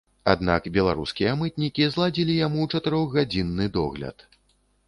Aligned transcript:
Аднак 0.31 0.69
беларускія 0.77 1.33
мытнікі 1.41 1.87
зладзілі 1.97 2.39
яму 2.39 2.61
чатырохгадзінны 2.75 3.73
догляд. 3.77 4.17